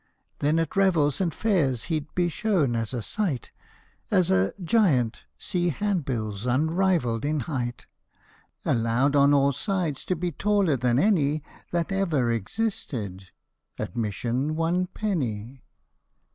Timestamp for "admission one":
13.77-14.87